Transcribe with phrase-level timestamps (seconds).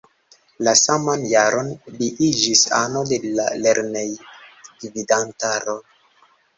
[0.67, 1.69] La saman jaron
[1.99, 5.81] li iĝis ano de la lernejgvidantaro.